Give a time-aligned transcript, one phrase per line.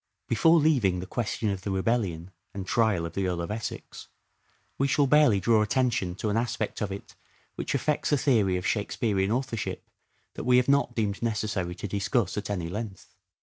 [0.27, 4.07] Before leaving the question of the rebellion and Bacon, trial of the Earl of Essex
[4.79, 7.13] we shall barely draw attention t °" to an aspect of it
[7.53, 9.87] which affects a theory of Shake °xford pearean authorship
[10.33, 13.13] that we have not deemed necessary to discuss at any length.